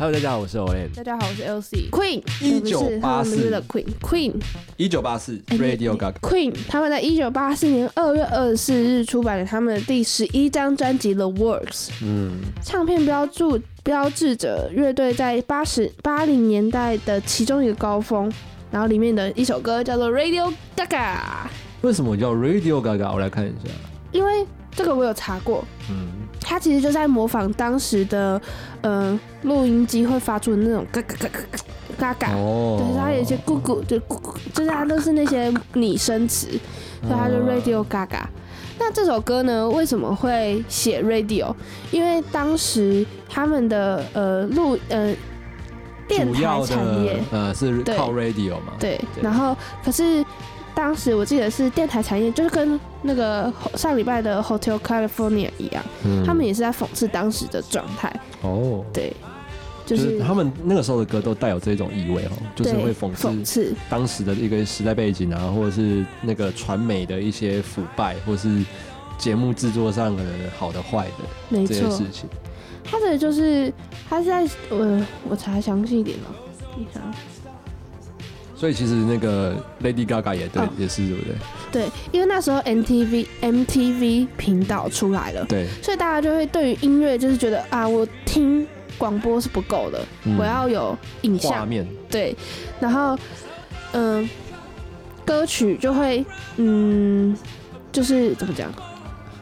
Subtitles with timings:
[0.00, 0.94] Hello，大家好，我是 Olen。
[0.94, 4.32] 大家好，我是 LC Queen，1984 他们是的 Queen Queen
[4.76, 18.32] 一九八四哎 Radio Gaga，Queen，他们在一九八四年二月二十四日出版了他们的第十一张专辑《The Works》，嗯，唱片标注标志着乐队在八十八零年代的其中一个高峰。
[18.70, 20.86] 然后里面的一首歌叫做《Radio Gaga》，
[21.80, 23.12] 为什么叫 Radio Gaga？
[23.12, 23.74] 我来看一下。
[24.12, 26.06] 因为这个我有查过，嗯，
[26.48, 28.40] 它其实就在模仿当时的
[28.80, 31.58] 呃录音机会发出的那种嘎嘎嘎嘎
[31.98, 32.32] 嘎嘎。
[32.32, 36.48] 哦，对，它有一些咕咕，就咕咕，就是他都是那些拟声词，
[37.02, 38.22] 所以他就 Radio Gaga。
[38.78, 41.54] 那这首歌呢，为什么会写 Radio？
[41.90, 45.14] 因为当时他们的呃录呃
[46.08, 48.72] 电台产业，呃是靠 Radio 嘛？
[48.78, 49.54] 对，对然后
[49.84, 50.24] 可是
[50.78, 56.24] 当时我记得是电台产业，就是跟那个上礼拜的 Hotel California 一样，嗯。
[56.24, 58.08] 他们也是在讽刺当时的状态，
[58.42, 59.12] 哦，对，
[59.84, 68.64] 就就是是他们那个时候的歌都带有这种意味哦，就是对会讽刺讽刺，当时的一个时代背景啊，或者是那个传媒的一些腐败，或是
[69.18, 71.08] 节目制作上可能好的坏
[71.50, 72.28] 的这些事，情。
[72.84, 73.72] 他的就是
[74.08, 76.30] 他是在呃，我查详细一点哦，
[76.76, 77.02] 你想
[78.58, 81.34] 所以其实那个 Lady Gaga 也对，哦也是对不对？
[81.70, 88.66] 对，因为那时候 MTV MTV 频道出来了，对，所以大家就会对于音乐就是觉得啊，我听
[88.98, 92.36] 广播是不够的，嗯我要有影像，面，对，
[92.80, 93.16] 然后
[93.92, 94.28] 嗯、
[95.24, 96.24] 歌曲就会
[96.56, 97.36] 嗯，
[97.92, 98.72] 就是怎么讲？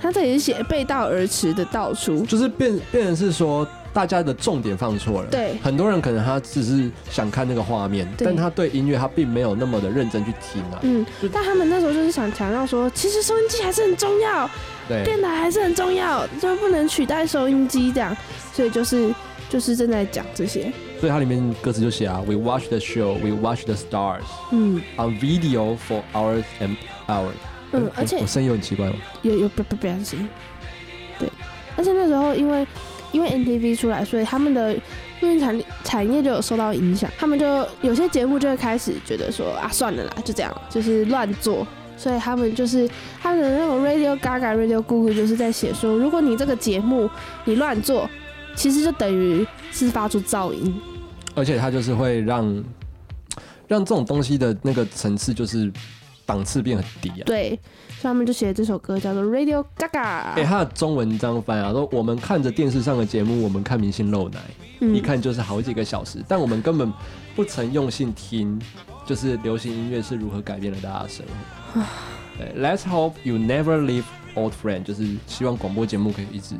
[0.00, 5.28] 他这里是写背道而驰的道出，就是变变成是说，大家的重点放错了。
[5.30, 5.56] 对。
[5.62, 10.78] 很多人可能他只是想看那个画面，但他对音乐他并没有那么的认真去听啊。
[10.82, 14.48] 嗯，但他们那时候就是想强调说，其实收音机还是很重要，
[14.88, 18.16] 对，电台还是很重要，就不能取代收音机这样，
[18.52, 19.14] 所以就是
[19.48, 24.22] 就是正在讲这些，所以它里面歌词就写啊，We watch the show, we watch the stars.
[24.52, 24.80] 嗯。
[24.96, 26.76] On video for hours and
[27.08, 27.32] hours。
[27.72, 28.94] 嗯哎，而且我声音有很奇怪吗？
[29.22, 30.28] 有有不不不担心，
[31.18, 31.28] 对，
[31.76, 32.66] 而且那时候因为
[33.12, 34.74] 因为 NTV 出来，所以他们的
[35.20, 41.66] 录音产产业就有受到影响，他们就有些节目就会开始觉得说啊算了啦，就这样，就是乱做。
[41.96, 42.88] 所以他们就是
[43.20, 47.10] 他们的那种 Radio Gaga、Radio Google 就是在写说，如果你这个节目
[47.44, 48.08] 你乱做，
[48.54, 50.74] 其实就等于是发出噪音。
[51.34, 52.64] 而且它就是会让
[53.68, 55.70] 让这种东西的那个层次就是
[56.30, 57.24] 档次变很低啊。
[57.26, 57.48] 对，
[57.88, 60.32] 所以他们就写了这首歌叫做 Radio Gaga。
[60.36, 64.38] 哎、它的中文这样翻啊，说我们看着电视上的节目，我们看明星露奶，
[64.78, 66.92] 嗯一看就是好几个小时，但我们根本
[67.34, 68.60] 不曾用心听，
[69.04, 71.82] 就是流行音乐是如何改变了大家的生活。
[72.38, 74.04] 对，Let's hope you never leave
[74.36, 76.54] old friend，就是希望广播节目可以一直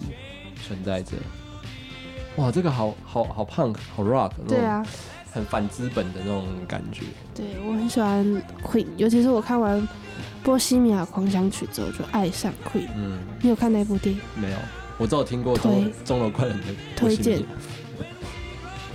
[0.66, 1.12] 存在着。
[2.36, 4.84] 哇，这个好好好 punk，好 rock，对啊，
[5.32, 7.02] 很反资本的那种感觉。
[7.34, 8.24] 对我很喜欢
[8.62, 9.80] Queen，尤其是我看完
[10.42, 12.88] 《波西米亚狂想曲》之后就爱上 Queen。
[12.96, 14.20] 嗯，你有看那部电影？
[14.34, 14.56] 没有，
[14.98, 17.42] 我只有听过钟推钟楼怪人的推荐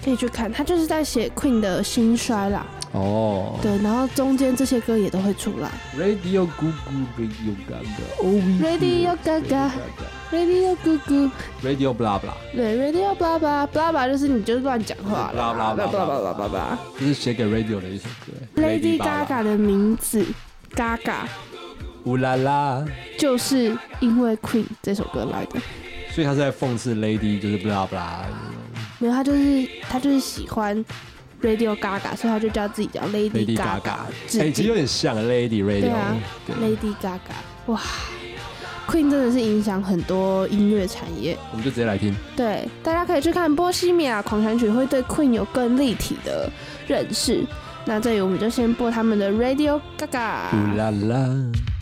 [0.04, 2.66] 可以去看，他就是在写 Queen 的兴衰啦。
[2.96, 5.70] 哦，对，然后中间这些歌也都会出来。
[6.00, 6.72] Radio Gugu
[7.20, 11.30] Radio Gaga，Radio Gaga，Radio Gugu
[11.62, 12.32] Radio Bla Bla。
[12.54, 15.34] 对，Radio Bla Bla Bla Bla，就是你就是乱讲话。
[15.36, 18.32] Blabla，Blabla，Blabla，就是写给 Radio 的一首歌。
[18.62, 20.26] Lady Gaga 的名字
[20.74, 21.28] Gaga，
[22.06, 22.86] 乌拉拉，
[23.20, 25.60] 就是因为 Queen 这首歌来的，
[26.12, 28.24] 所以他是来讽刺 Lady，就是 Blabla。
[29.00, 30.86] 没有，他就是他就是喜欢。
[31.46, 33.56] Radio Gaga，所以他就叫自己叫 Lady
[34.28, 36.16] 致哎，其实有点像 Lady Radio 对啊。
[36.48, 37.20] 对，Lady Gaga。
[37.68, 37.82] 哇
[38.88, 41.38] ，Queen 真的是影响很多音乐产业。
[41.52, 42.16] 我们就直接来听。
[42.36, 46.50] 对，大家可以去看《波西米亚狂想曲》，会对 Queen 有更立体的
[46.88, 47.44] 认识。
[47.86, 50.50] 那这里我们就先播他们的 Radio Gaga。
[50.54, 51.75] 乌啦啦。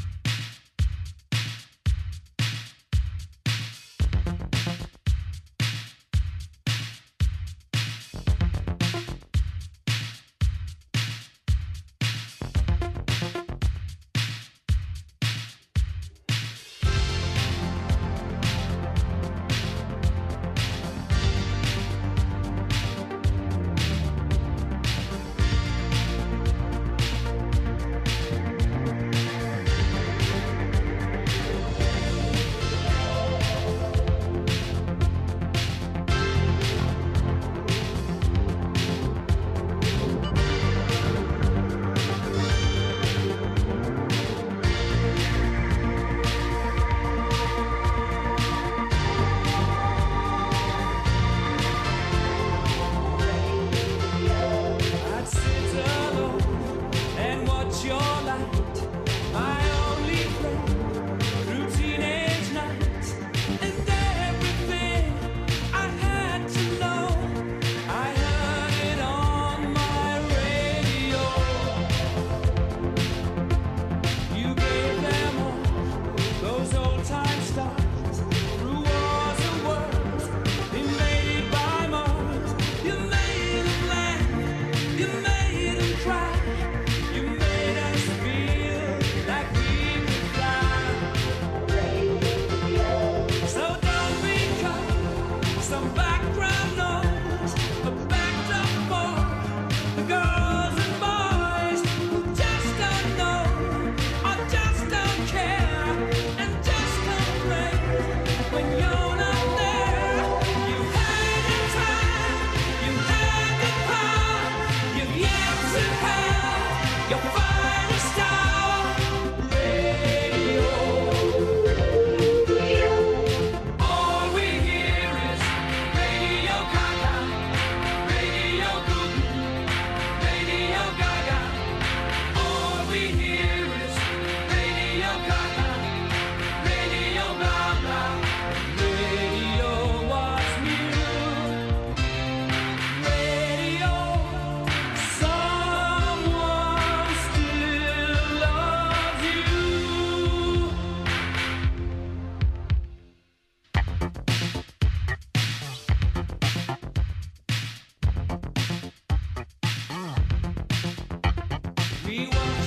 [162.15, 162.62] We were.